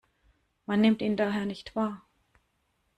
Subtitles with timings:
[0.65, 2.01] Man nimmt ihn daher nicht wahr.